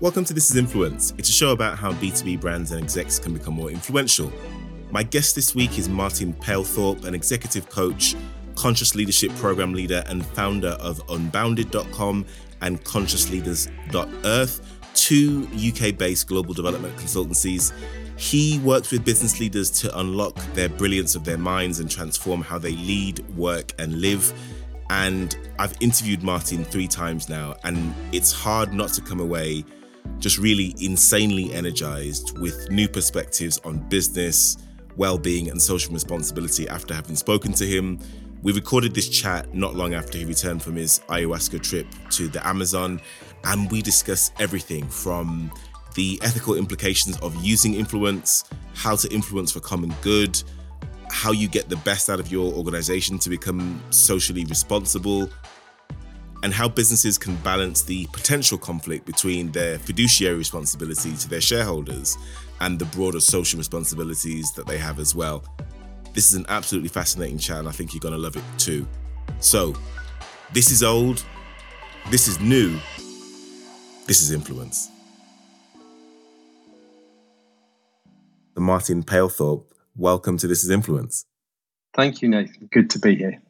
[0.00, 1.14] Welcome to This is Influence.
[1.18, 4.32] It's a show about how B2B brands and execs can become more influential.
[4.90, 8.16] My guest this week is Martin Palethorpe, an executive coach,
[8.56, 12.26] conscious leadership program leader, and founder of Unbounded.com
[12.60, 17.72] and ConsciousLeaders.earth, two UK based global development consultancies.
[18.16, 22.58] He works with business leaders to unlock their brilliance of their minds and transform how
[22.58, 24.32] they lead, work, and live.
[24.90, 29.64] And I've interviewed Martin three times now, and it's hard not to come away
[30.18, 34.56] just really insanely energized with new perspectives on business,
[34.96, 37.98] well being, and social responsibility after having spoken to him.
[38.42, 42.46] We recorded this chat not long after he returned from his ayahuasca trip to the
[42.46, 43.00] Amazon,
[43.44, 45.50] and we discuss everything from
[45.94, 48.44] the ethical implications of using influence,
[48.74, 50.42] how to influence for common good,
[51.10, 55.30] how you get the best out of your organization to become socially responsible,
[56.44, 62.18] and how businesses can balance the potential conflict between their fiduciary responsibility to their shareholders
[62.60, 65.42] and the broader social responsibilities that they have as well.
[66.12, 68.86] This is an absolutely fascinating chat, and I think you're going to love it too.
[69.40, 69.74] So,
[70.52, 71.24] this is old,
[72.10, 72.78] this is new,
[74.06, 74.90] this is influence.
[78.52, 79.64] The Martin Palethorpe,
[79.96, 81.24] welcome to This is Influence.
[81.94, 82.68] Thank you, Nathan.
[82.70, 83.40] Good to be here.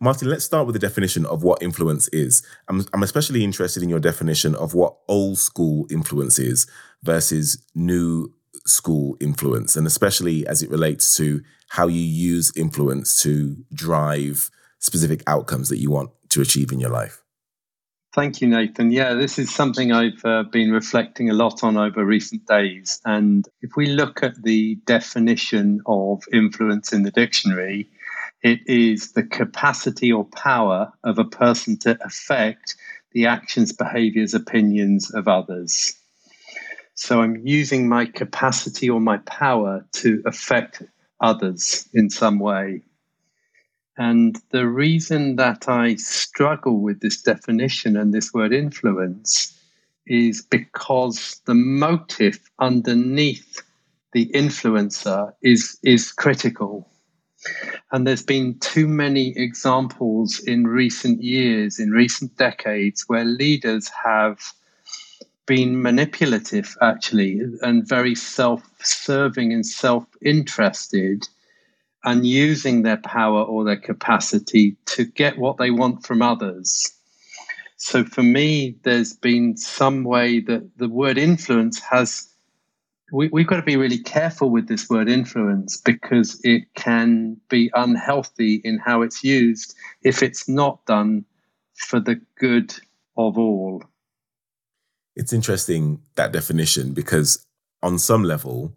[0.00, 2.46] Martin, let's start with the definition of what influence is.
[2.68, 6.66] I'm, I'm especially interested in your definition of what old school influence is
[7.02, 8.34] versus new
[8.66, 15.22] school influence, and especially as it relates to how you use influence to drive specific
[15.26, 17.22] outcomes that you want to achieve in your life.
[18.14, 18.92] Thank you, Nathan.
[18.92, 23.00] Yeah, this is something I've uh, been reflecting a lot on over recent days.
[23.04, 27.88] And if we look at the definition of influence in the dictionary,
[28.44, 32.76] it is the capacity or power of a person to affect
[33.12, 35.94] the actions, behaviors, opinions of others.
[36.94, 40.82] So I'm using my capacity or my power to affect
[41.20, 42.82] others in some way.
[43.96, 49.58] And the reason that I struggle with this definition and this word influence
[50.06, 53.62] is because the motive underneath
[54.12, 56.90] the influencer is, is critical.
[57.92, 64.40] And there's been too many examples in recent years, in recent decades, where leaders have
[65.46, 71.28] been manipulative, actually, and very self serving and self interested,
[72.04, 76.90] and using their power or their capacity to get what they want from others.
[77.76, 82.33] So for me, there's been some way that the word influence has
[83.12, 87.70] we, we've got to be really careful with this word influence because it can be
[87.74, 91.24] unhealthy in how it's used if it's not done
[91.74, 92.74] for the good
[93.16, 93.82] of all.
[95.16, 97.46] It's interesting that definition because,
[97.82, 98.74] on some level,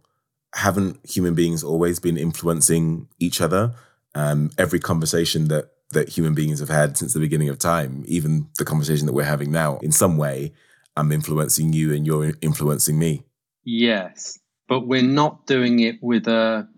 [0.54, 3.74] haven't human beings always been influencing each other?
[4.14, 8.50] Um, every conversation that that human beings have had since the beginning of time, even
[8.58, 10.52] the conversation that we're having now, in some way,
[10.98, 13.24] I'm influencing you and you're influencing me.
[13.70, 14.40] Yes,
[14.70, 16.70] but we're not doing it with a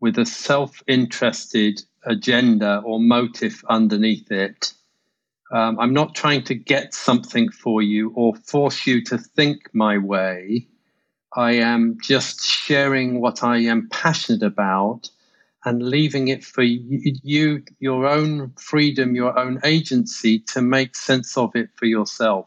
[0.00, 4.72] with a self-interested agenda or motive underneath it.
[5.52, 9.98] Um, I'm not trying to get something for you or force you to think my
[9.98, 10.66] way.
[11.36, 15.10] I am just sharing what I am passionate about
[15.66, 21.54] and leaving it for you, your own freedom, your own agency to make sense of
[21.54, 22.46] it for yourself.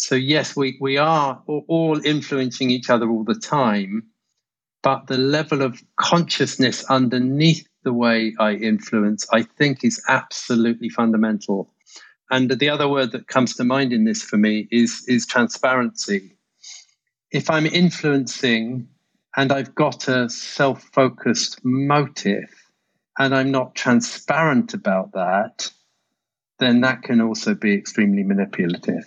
[0.00, 4.04] So, yes, we, we are all influencing each other all the time,
[4.82, 11.74] but the level of consciousness underneath the way I influence, I think, is absolutely fundamental.
[12.30, 16.34] And the other word that comes to mind in this for me is, is transparency.
[17.30, 18.88] If I'm influencing
[19.36, 22.48] and I've got a self focused motive
[23.18, 25.70] and I'm not transparent about that,
[26.58, 29.04] then that can also be extremely manipulative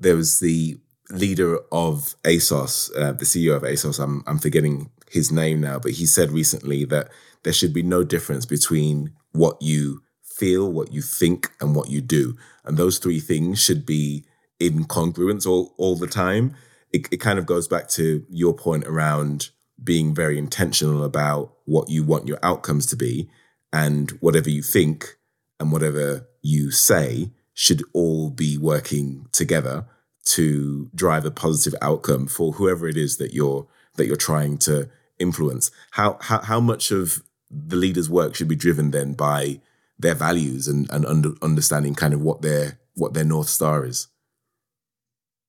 [0.00, 0.78] there was the
[1.10, 4.02] leader of ASOS, uh, the CEO of ASOS.
[4.02, 7.08] I'm I'm forgetting his name now, but he said recently that
[7.42, 12.00] there should be no difference between what you feel, what you think, and what you
[12.00, 14.24] do, and those three things should be
[14.60, 16.54] in congruence all all the time.
[16.92, 19.50] It, it kind of goes back to your point around
[19.82, 23.28] being very intentional about what you want your outcomes to be,
[23.72, 25.16] and whatever you think
[25.60, 29.84] and whatever you say should all be working together
[30.28, 33.66] to drive a positive outcome for whoever it is that you're
[33.96, 34.88] that you're trying to
[35.18, 35.70] influence.
[35.92, 39.60] How how how much of the leader's work should be driven then by
[39.98, 44.08] their values and and under, understanding kind of what their what their north star is.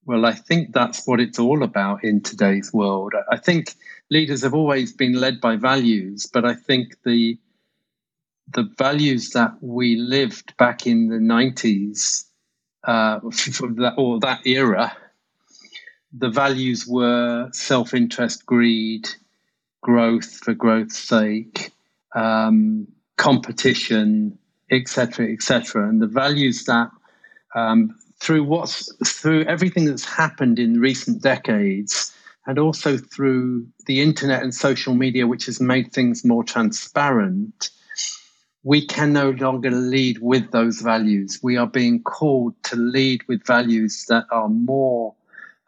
[0.05, 3.13] Well, I think that's what it's all about in today's world.
[3.31, 3.75] I think
[4.09, 7.37] leaders have always been led by values, but I think the
[8.53, 12.28] the values that we lived back in the 90s
[12.83, 14.95] uh, that, or that era,
[16.11, 19.07] the values were self interest, greed,
[19.81, 21.71] growth for growth's sake,
[22.15, 22.87] um,
[23.17, 24.37] competition,
[24.71, 25.87] etc., etc.
[25.87, 26.89] And the values that
[27.55, 32.13] um, through what's through everything that's happened in recent decades
[32.45, 37.69] and also through the internet and social media which has made things more transparent
[38.63, 41.39] we can no longer lead with those values.
[41.41, 45.15] We are being called to lead with values that are more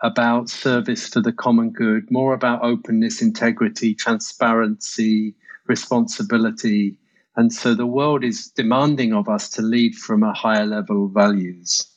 [0.01, 5.35] about service to the common good more about openness integrity transparency
[5.67, 6.97] responsibility.
[7.35, 11.11] And so the world is demanding of us to lead from a higher level of
[11.11, 11.87] values.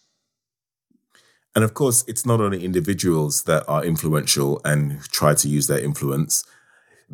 [1.56, 5.78] And of course, it's not only individuals that are influential and try to use their
[5.78, 6.44] influence.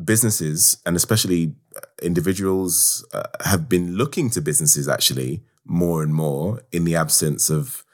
[0.04, 6.62] Businesses, and especially uh, individuals, uh, have been looking to businesses actually more and more
[6.72, 7.84] in the absence of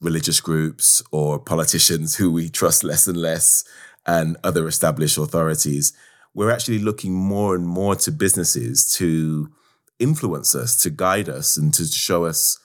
[0.00, 3.64] religious groups or politicians who we trust less and less
[4.06, 5.92] and other established authorities.
[6.34, 9.50] We're actually looking more and more to businesses to
[9.98, 12.58] influence us, to guide us, and to show us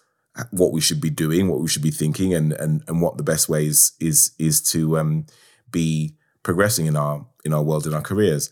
[0.52, 3.24] what we should be doing, what we should be thinking, and and and what the
[3.24, 5.26] best ways is is to um,
[5.72, 8.50] be progressing in our in our world in our careers.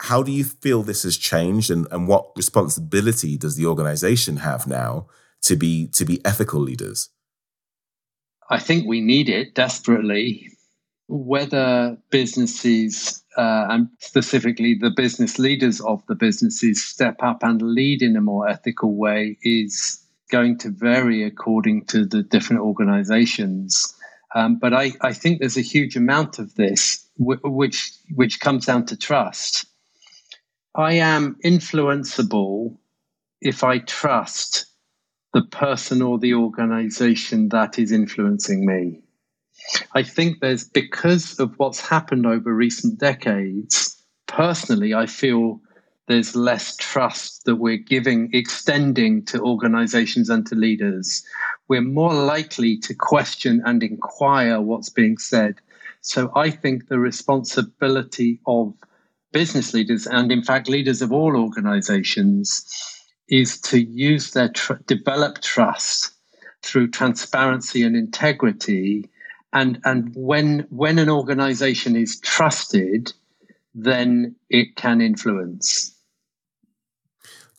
[0.00, 4.66] How do you feel this has changed, and and what responsibility does the organization have
[4.66, 5.06] now
[5.42, 7.10] to be to be ethical leaders?
[8.50, 10.48] I think we need it desperately.
[11.08, 18.02] Whether businesses uh, and specifically the business leaders of the businesses step up and lead
[18.02, 23.94] in a more ethical way is going to vary according to the different organizations.
[24.34, 28.64] Um, but I, I, think there's a huge amount of this w- which which comes
[28.64, 29.66] down to trust.
[30.74, 32.76] I am influenceable
[33.42, 34.66] if I trust
[35.34, 39.02] the person or the organization that is influencing me.
[39.94, 45.60] I think there's because of what's happened over recent decades, personally, I feel
[46.08, 51.22] there's less trust that we're giving, extending to organizations and to leaders.
[51.68, 55.60] We're more likely to question and inquire what's being said.
[56.00, 58.74] So I think the responsibility of
[59.32, 62.64] business leaders, and in fact, leaders of all organizations,
[63.28, 66.12] is to use their tr- develop trust
[66.62, 69.08] through transparency and integrity.
[69.52, 73.12] And, and when, when an organization is trusted,
[73.74, 75.94] then it can influence.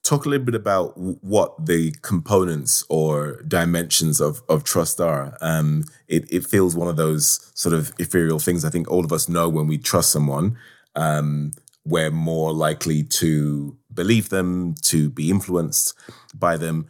[0.04, 5.38] Talk a little bit about what the components or dimensions of, of trust are.
[5.40, 9.14] Um, it, it feels one of those sort of ethereal things I think all of
[9.14, 10.58] us know when we trust someone.
[10.96, 11.54] Um,
[11.86, 15.94] we're more likely to believe them, to be influenced
[16.34, 16.90] by them.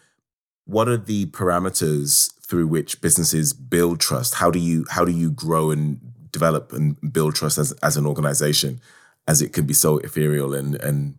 [0.66, 4.36] What are the parameters through which businesses build trust?
[4.36, 6.00] How do you how do you grow and
[6.32, 8.80] develop and build trust as, as an organization?
[9.28, 11.18] as it can be so ethereal and and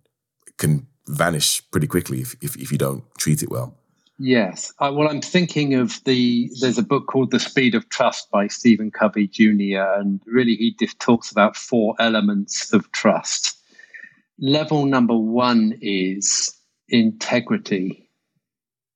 [0.58, 3.76] can vanish pretty quickly if, if, if you don't treat it well.
[4.18, 4.72] Yes.
[4.78, 8.46] Uh, well, I'm thinking of the, there's a book called The Speed of Trust by
[8.46, 13.58] Stephen Covey Jr., and really he just talks about four elements of trust.
[14.38, 16.54] Level number one is
[16.88, 18.10] integrity.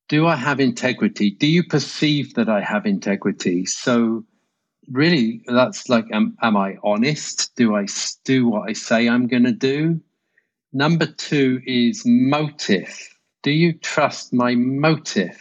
[0.08, 1.30] Do I have integrity?
[1.30, 3.66] Do you perceive that I have integrity?
[3.66, 4.24] So
[4.90, 7.86] really that's like am, am i honest do i
[8.24, 10.00] do what i say i'm going to do
[10.72, 13.08] number two is motive
[13.42, 15.38] do you trust my motive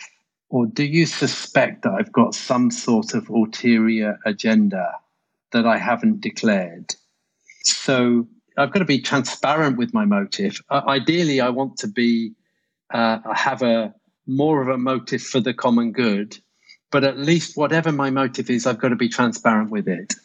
[0.50, 4.92] or do you suspect that i've got some sort of ulterior agenda
[5.52, 6.94] that i haven't declared
[7.64, 8.28] so
[8.58, 12.34] i've got to be transparent with my motive uh, ideally i want to be
[12.94, 13.94] uh, have a
[14.28, 16.38] more of a motive for the common good
[16.92, 20.16] but at least whatever my motive is, I've got to be transparent with it.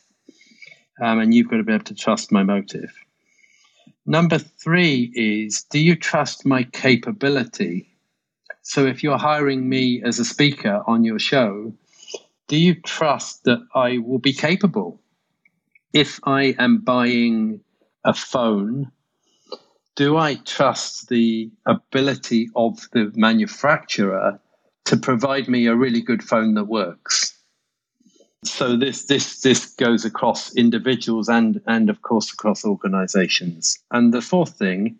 [1.00, 2.92] Um, and you've got to be able to trust my motive.
[4.06, 7.88] Number three is do you trust my capability?
[8.62, 11.72] So if you're hiring me as a speaker on your show,
[12.46, 15.00] do you trust that I will be capable?
[15.92, 17.60] If I am buying
[18.04, 18.90] a phone,
[19.94, 24.40] do I trust the ability of the manufacturer
[24.84, 27.38] to provide me a really good phone that works.
[28.44, 33.78] So this this this goes across individuals and and of course across organizations.
[33.92, 34.98] And the fourth thing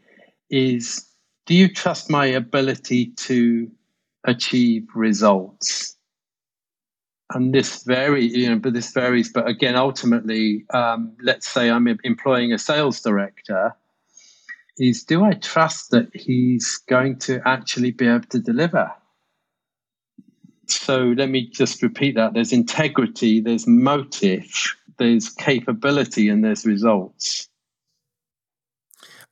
[0.51, 1.05] is
[1.47, 3.71] do you trust my ability to
[4.25, 5.97] achieve results?
[7.35, 9.33] And this varies, you know, but this varies.
[9.33, 13.75] But again, ultimately, um, let's say I'm employing a sales director.
[14.79, 18.91] Is do I trust that he's going to actually be able to deliver?
[20.67, 22.33] So let me just repeat that.
[22.33, 27.49] There's integrity, there's motive, there's capability, and there's results.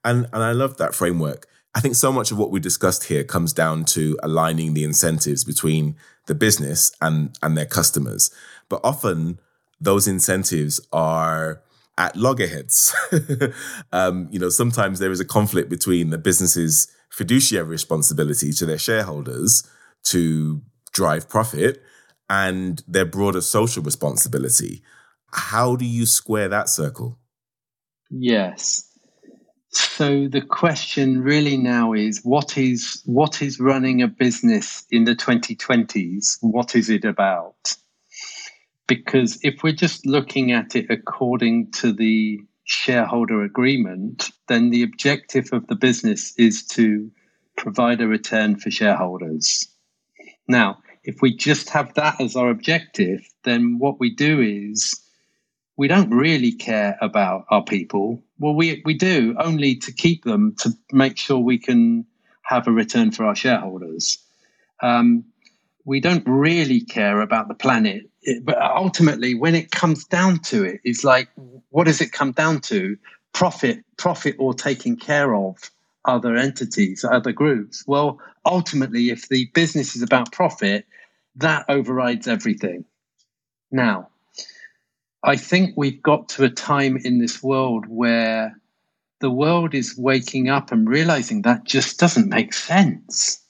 [0.05, 1.47] And and I love that framework.
[1.75, 5.45] I think so much of what we discussed here comes down to aligning the incentives
[5.45, 5.97] between
[6.31, 8.31] the business and and their customers.
[8.69, 9.41] But often
[9.81, 11.61] those incentives are
[11.99, 12.95] at loggerheads.
[13.93, 18.79] um, you know, sometimes there is a conflict between the business's fiduciary responsibility to their
[18.79, 19.69] shareholders
[20.05, 21.83] to drive profit
[22.29, 24.83] and their broader social responsibility.
[25.33, 27.19] How do you square that circle?
[28.09, 28.90] Yes.
[29.73, 35.15] So the question really now is what is what is running a business in the
[35.15, 36.39] 2020s?
[36.41, 37.77] What is it about?
[38.89, 45.49] Because if we're just looking at it according to the shareholder agreement, then the objective
[45.53, 47.11] of the business is to
[47.57, 49.69] provide a return for shareholders.
[50.49, 55.01] Now, if we just have that as our objective, then what we do is
[55.77, 58.23] we don't really care about our people.
[58.41, 62.07] Well, we, we do only to keep them to make sure we can
[62.43, 64.19] have a return for our shareholders.
[64.83, 65.25] Um,
[65.85, 68.11] we don't really care about the planet.
[68.23, 71.29] It, but ultimately, when it comes down to it, it's like,
[71.69, 72.97] what does it come down to?
[73.33, 75.71] Profit, profit, or taking care of
[76.05, 77.85] other entities, other groups.
[77.87, 80.87] Well, ultimately, if the business is about profit,
[81.37, 82.85] that overrides everything.
[83.71, 84.10] Now,
[85.23, 88.57] I think we've got to a time in this world where
[89.21, 93.41] the world is waking up and realizing that just doesn't make sense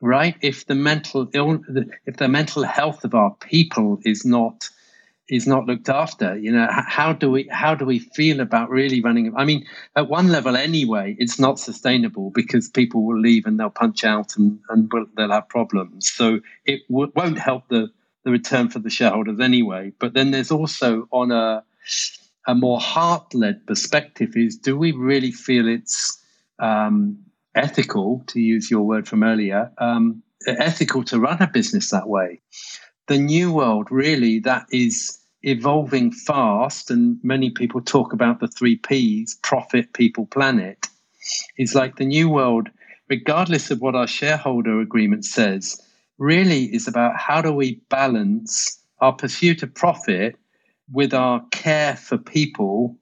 [0.00, 0.36] right?
[0.42, 1.60] If the mental Ill,
[2.06, 4.68] if the mental health of our people is not
[5.28, 9.02] is not looked after you know how do we how do we feel about really
[9.02, 9.62] running i mean
[9.94, 14.34] at one level anyway it's not sustainable because people will leave and they'll punch out
[14.38, 16.10] and, and they'll have problems.
[16.10, 17.90] So it w- won't help the
[18.24, 19.92] the return for the shareholders anyway.
[19.98, 21.64] But then there's also on a
[22.46, 26.18] a more heart led perspective is do we really feel it's
[26.58, 27.18] um,
[27.54, 32.40] ethical, to use your word from earlier, um, ethical to run a business that way?
[33.06, 38.76] The new world really that is evolving fast, and many people talk about the three
[38.76, 40.86] P's profit, people, planet.
[41.58, 42.70] Is like the new world,
[43.10, 45.78] regardless of what our shareholder agreement says,
[46.18, 50.36] really is about how do we balance our pursuit of profit
[50.92, 52.96] with our care for people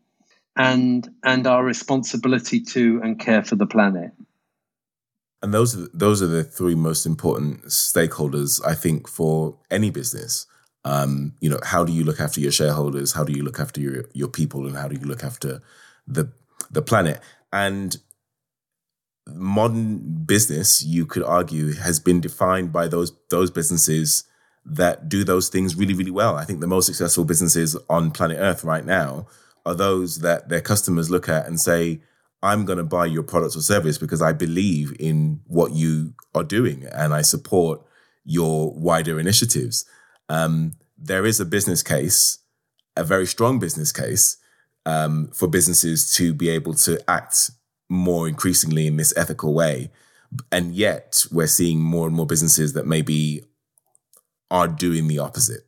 [0.57, 4.13] and and our responsibility to and care for the planet.
[5.43, 10.47] And those are those are the three most important stakeholders, I think, for any business.
[10.85, 13.13] Um, you know, how do you look after your shareholders?
[13.13, 14.67] How do you look after your your people?
[14.67, 15.63] And how do you look after
[16.07, 16.33] the
[16.71, 17.21] the planet?
[17.53, 17.97] And
[19.27, 24.25] modern business, you could argue, has been defined by those those businesses
[24.65, 26.37] that do those things really, really well.
[26.37, 29.27] I think the most successful businesses on planet Earth right now
[29.65, 32.01] are those that their customers look at and say,
[32.43, 36.45] I'm going to buy your products or service because I believe in what you are
[36.45, 37.81] doing and I support
[38.25, 39.85] your wider initiatives.
[40.29, 42.39] Um, there is a business case,
[42.97, 44.37] a very strong business case
[44.85, 47.51] um, for businesses to be able to act
[47.89, 49.91] more increasingly in this ethical way.
[50.51, 53.45] And yet we're seeing more and more businesses that maybe
[54.51, 55.67] are doing the opposite.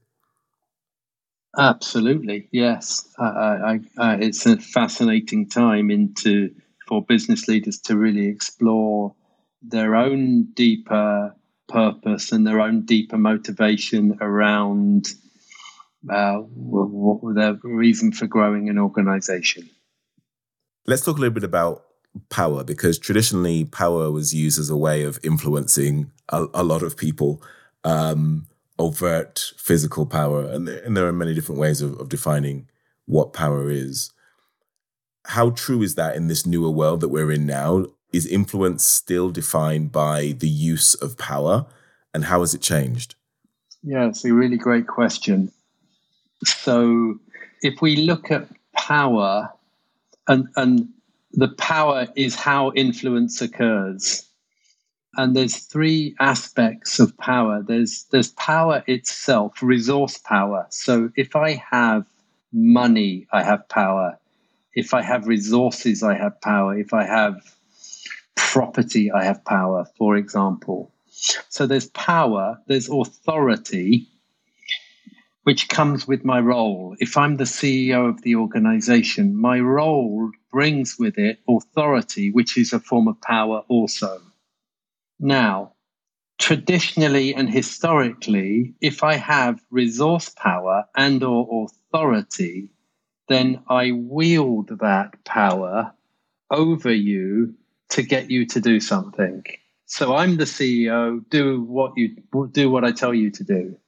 [1.57, 3.09] Absolutely, yes.
[3.19, 6.55] I, I, I, it's a fascinating time into
[6.87, 9.15] for business leaders to really explore
[9.63, 11.35] their own deeper
[11.69, 15.09] purpose and their own deeper motivation around
[16.09, 19.69] uh, what, their reason for growing an organization.
[20.87, 21.85] Let's talk a little bit about
[22.29, 26.97] power because traditionally power was used as a way of influencing a, a lot of
[26.97, 27.43] people
[27.85, 28.47] um,
[28.79, 32.69] overt physical power and there, and there are many different ways of, of defining
[33.07, 34.13] what power is.
[35.27, 37.87] How true is that in this newer world that we're in now?
[38.13, 41.67] Is influence still defined by the use of power
[42.15, 43.15] and how has it changed?
[43.83, 45.53] Yeah it's a really great question.
[46.45, 47.19] So
[47.63, 49.53] if we look at power
[50.29, 50.89] and and
[51.33, 54.25] the power is how influence occurs.
[55.17, 57.63] And there's three aspects of power.
[57.67, 60.67] There's there's power itself, resource power.
[60.71, 62.07] So if I have
[62.53, 64.19] money, I have power.
[64.75, 66.79] If I have resources, I have power.
[66.79, 67.37] If I have
[68.37, 70.93] property, I have power, for example.
[71.49, 74.07] So there's power, there's authority,
[75.49, 76.95] which comes with my role.
[77.01, 82.75] If I'm the CEO of the organization, my role brings with it authority, which is
[82.75, 84.21] a form of power also.
[85.19, 85.73] Now,
[86.39, 92.69] traditionally and historically, if I have resource power and or authority,
[93.29, 95.95] then I wield that power
[96.51, 97.55] over you
[97.89, 99.45] to get you to do something.
[99.87, 102.17] So I'm the CEO, do what you
[102.53, 103.79] do what I tell you to do.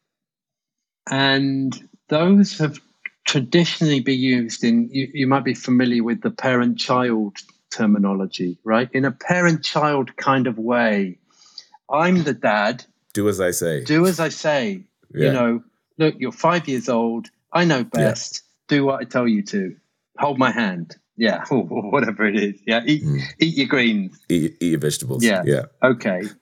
[1.09, 2.81] And those have
[3.27, 7.37] traditionally been used in you, you might be familiar with the parent child
[7.71, 8.89] terminology, right?
[8.93, 11.19] In a parent child kind of way.
[11.89, 12.85] I'm the dad.
[13.13, 13.85] Do as I say.
[13.85, 14.85] Do as I say.
[15.15, 15.27] Yeah.
[15.27, 15.65] You know,
[15.99, 17.29] look, you're five years old.
[17.53, 18.43] I know best.
[18.43, 18.77] Yeah.
[18.77, 19.77] Do what I tell you to.
[20.19, 20.97] Hold my hand.
[21.17, 22.61] Yeah, or whatever it is.
[22.67, 23.21] Yeah, eat, mm.
[23.39, 24.19] eat your greens.
[24.29, 25.25] Eat, eat your vegetables.
[25.25, 25.43] Yeah.
[25.45, 25.65] Yeah.
[25.83, 26.23] Okay.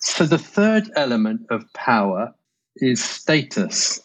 [0.00, 2.32] So the third element of power
[2.82, 4.00] is status.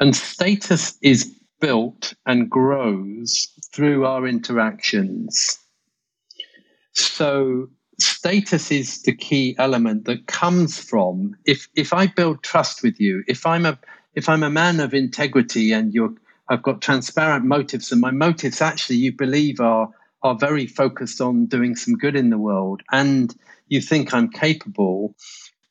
[0.00, 5.58] And status is built and grows through our interactions.
[6.92, 13.00] So status is the key element that comes from if if I build trust with
[13.00, 13.78] you, if I'm a
[14.14, 16.14] if I'm a man of integrity and you're
[16.48, 19.88] I've got transparent motives and my motives actually you believe are
[20.22, 23.34] are very focused on doing some good in the world and
[23.68, 25.14] you think I'm capable,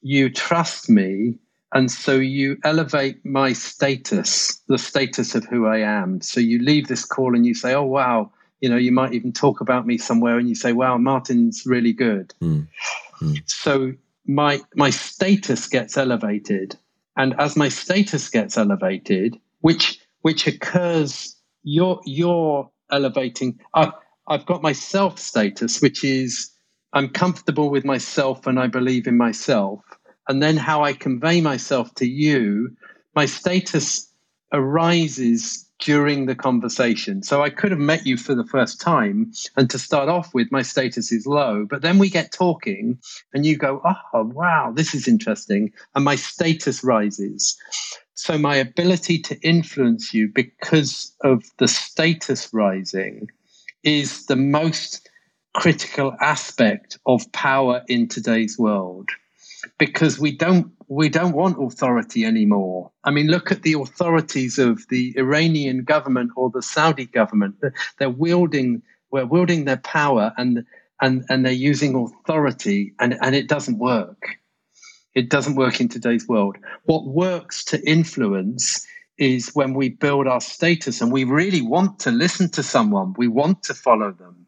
[0.02, 1.40] you trust me
[1.74, 6.22] and so you elevate my status, the status of who I am.
[6.22, 8.32] So you leave this call and you say, "Oh wow,
[8.62, 11.94] you know, you might even talk about me somewhere and you say, wow, Martin's really
[11.94, 12.34] good.
[12.42, 12.68] Mm.
[13.22, 13.42] Mm.
[13.46, 13.94] So
[14.26, 16.76] my my status gets elevated.
[17.16, 23.60] And as my status gets elevated, which which occurs, you're you're elevating.
[23.74, 23.94] I've,
[24.28, 26.52] I've got my self status, which is
[26.94, 29.82] I'm comfortable with myself and I believe in myself.
[30.28, 32.76] And then how I convey myself to you,
[33.16, 34.12] my status
[34.52, 37.22] arises during the conversation.
[37.22, 40.52] So I could have met you for the first time, and to start off with,
[40.52, 41.66] my status is low.
[41.70, 42.98] But then we get talking,
[43.34, 45.72] and you go, Oh, wow, this is interesting.
[45.96, 47.58] And my status rises.
[48.16, 53.30] So my ability to influence you because of the status rising
[53.84, 55.08] is the most
[55.54, 59.10] critical aspect of power in today's world
[59.78, 62.92] because we don't we don't want authority anymore.
[63.04, 67.56] I mean, look at the authorities of the Iranian government or the Saudi government.
[68.00, 70.66] They're wielding, we're wielding their power and,
[71.02, 74.38] and, and they're using authority and, and it doesn't work.
[75.14, 76.58] It doesn't work in today's world.
[76.86, 78.86] What works to influence
[79.18, 83.28] is when we build our status and we really want to listen to someone, we
[83.28, 84.46] want to follow them.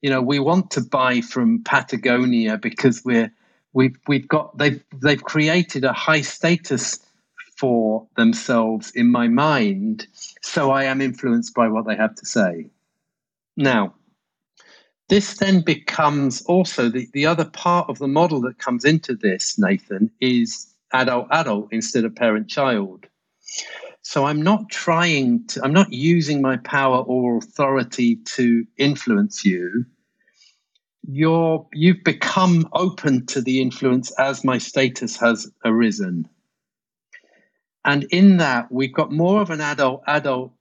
[0.00, 3.32] You know, we want to buy from Patagonia because we're
[3.78, 6.98] we've we've got they've they've created a high status
[7.56, 10.06] for themselves in my mind,
[10.42, 12.70] so I am influenced by what they have to say.
[13.56, 13.94] Now,
[15.08, 19.58] this then becomes also the, the other part of the model that comes into this,
[19.58, 23.06] Nathan, is adult adult instead of parent child.
[24.02, 29.84] So I'm not trying to, I'm not using my power or authority to influence you
[31.10, 36.28] you're you've become open to the influence as my status has arisen.
[37.84, 40.52] And in that we've got more of an adult adult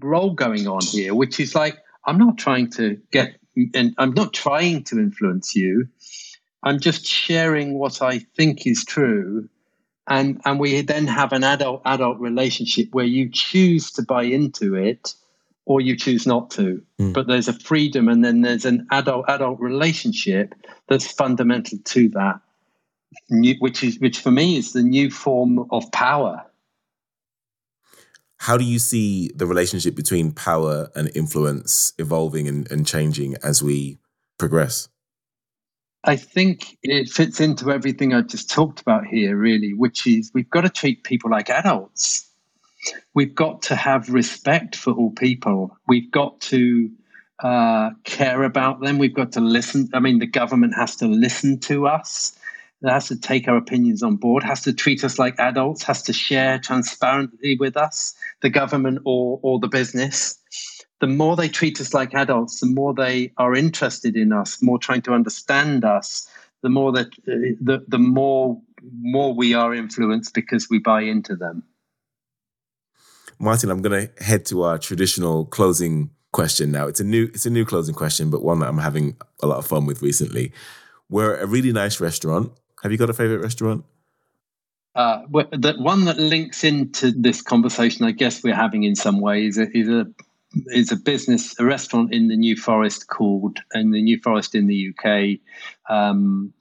[0.00, 3.36] role going on here which is like i'm not trying to get
[3.74, 5.88] and i'm not trying to influence you.
[6.62, 9.48] I'm just sharing what i think is true.
[10.06, 14.76] And and we then have an adult adult relationship where you choose to buy into
[14.76, 15.14] it
[15.68, 16.82] or you choose not to.
[16.98, 17.12] Mm.
[17.12, 20.54] But there's a freedom and then there's an adult adult relationship
[20.88, 22.40] that's fundamental to that,
[23.60, 26.42] which is which for me is the new form of power.
[28.40, 33.62] How do you see the relationship between power and influence evolving and, and changing as
[33.62, 33.98] we
[34.38, 34.88] progress?
[36.04, 40.48] I think it fits into everything I just talked about here, really, which is we've
[40.48, 42.27] got to treat people like adults
[43.14, 45.76] we've got to have respect for all people.
[45.86, 46.90] We've got to
[47.42, 48.98] uh, care about them.
[48.98, 49.88] We've got to listen.
[49.94, 52.36] I mean, the government has to listen to us.
[52.82, 56.02] It has to take our opinions on board, has to treat us like adults, has
[56.02, 60.38] to share transparently with us, the government or, or the business.
[61.00, 64.78] The more they treat us like adults, the more they are interested in us, more
[64.78, 66.28] trying to understand us,
[66.62, 68.60] the more that uh, the, the more
[69.00, 71.62] more we are influenced because we buy into them.
[73.38, 76.86] Martin, I'm going to head to our traditional closing question now.
[76.86, 79.58] It's a new it's a new closing question, but one that I'm having a lot
[79.58, 80.52] of fun with recently.
[81.08, 82.52] We're at a really nice restaurant.
[82.82, 83.84] Have you got a favorite restaurant?
[84.94, 89.56] Uh, the one that links into this conversation, I guess we're having in some ways,
[89.56, 90.06] is a, is a
[90.66, 94.66] is a business, a restaurant in the New Forest called, in the New Forest in
[94.66, 95.38] the UK,
[95.88, 96.52] um,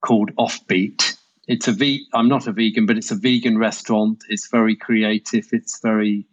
[0.00, 1.16] called Offbeat.
[1.46, 4.24] It's a ve- I'm not a vegan, but it's a vegan restaurant.
[4.28, 5.48] It's very creative.
[5.52, 6.26] It's very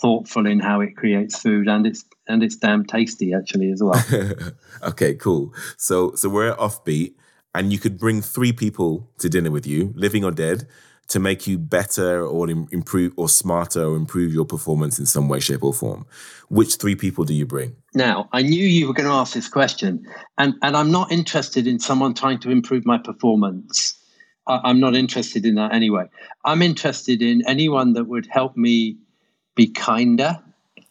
[0.00, 4.02] thoughtful in how it creates food, and it's and it's damn tasty actually as well.
[4.82, 5.54] okay, cool.
[5.76, 7.14] So so we're at Offbeat,
[7.54, 10.66] and you could bring three people to dinner with you, living or dead,
[11.08, 15.38] to make you better or improve or smarter or improve your performance in some way,
[15.38, 16.06] shape, or form.
[16.48, 17.76] Which three people do you bring?
[17.94, 20.06] Now, I knew you were going to ask this question,
[20.38, 23.94] and, and I'm not interested in someone trying to improve my performance.
[24.46, 26.06] I, am not interested in that anyway.
[26.44, 28.96] I'm interested in anyone that would help me
[29.54, 30.38] be kinder,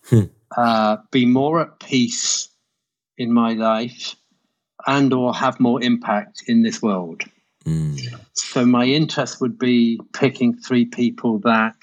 [0.07, 0.23] hmm.
[0.57, 2.49] uh, be more at peace
[3.17, 4.15] in my life,
[4.87, 7.23] and or have more impact in this world.
[7.65, 8.19] Mm.
[8.33, 11.75] So my interest would be picking three people that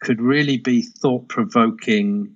[0.00, 2.34] could really be thought provoking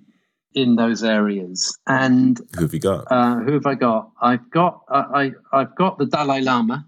[0.53, 1.77] in those areas.
[1.85, 3.11] And who have you got?
[3.11, 4.11] Uh, who have I got?
[4.21, 6.87] I've got uh, I I've got the Dalai Lama.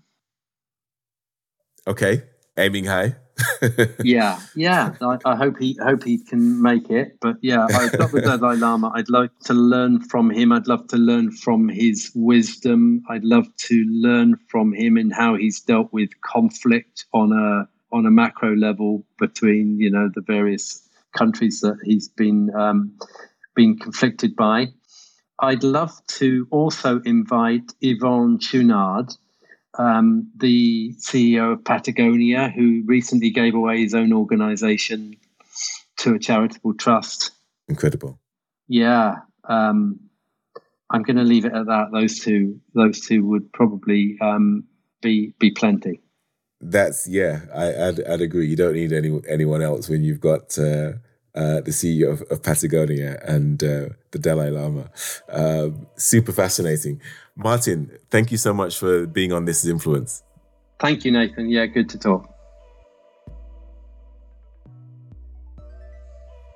[1.87, 2.23] Okay,
[2.57, 3.15] aiming high.
[4.03, 4.95] yeah, yeah.
[4.99, 7.17] I, I, hope he hope he can make it.
[7.21, 8.91] But yeah, I've got the Dalai Lama.
[8.93, 10.51] I'd like to learn from him.
[10.51, 13.03] I'd love to learn from his wisdom.
[13.09, 18.05] I'd love to learn from him and how he's dealt with conflict on a on
[18.05, 22.97] a macro level between you know the various countries that he's been um,
[23.55, 24.67] been conflicted by.
[25.39, 29.15] I'd love to also invite Yvon Chouinard
[29.77, 35.15] um, the CEO of Patagonia, who recently gave away his own organization
[35.97, 37.31] to a charitable trust.
[37.67, 38.19] Incredible.
[38.67, 39.15] Yeah.
[39.47, 39.99] Um,
[40.89, 41.89] I'm going to leave it at that.
[41.91, 44.63] Those two, those two would probably um,
[45.01, 46.01] be be plenty.
[46.61, 47.41] That's yeah.
[47.53, 48.47] I, would I'd agree.
[48.47, 50.93] You don't need any anyone else when you've got uh,
[51.37, 54.89] uh, the CEO of, of Patagonia and uh, the Dalai Lama.
[55.29, 56.99] Um, super fascinating.
[57.35, 60.23] Martin, thank you so much for being on This is Influence.
[60.79, 61.49] Thank you, Nathan.
[61.49, 62.33] Yeah, good to talk.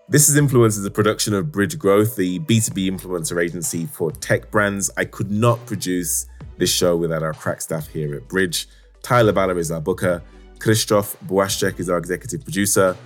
[0.09, 4.49] This is Influence is a production of Bridge Growth, the B2B influencer agency for tech
[4.49, 4.89] brands.
[4.97, 6.25] I could not produce
[6.57, 8.67] this show without our crack staff here at Bridge.
[9.03, 10.23] Tyler Baller is our booker.
[10.57, 12.97] Krzysztof Błaszczyk is our executive producer.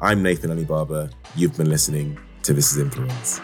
[0.00, 1.08] I'm Nathan Alibaba.
[1.36, 3.40] You've been listening to This is Influence.